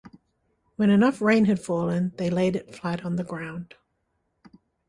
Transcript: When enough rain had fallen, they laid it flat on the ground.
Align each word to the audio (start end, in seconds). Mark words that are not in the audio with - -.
When 0.77 0.89
enough 0.89 1.21
rain 1.21 1.45
had 1.45 1.59
fallen, 1.59 2.13
they 2.17 2.31
laid 2.31 2.55
it 2.55 2.73
flat 2.73 3.05
on 3.05 3.17
the 3.17 3.23
ground. 3.23 3.75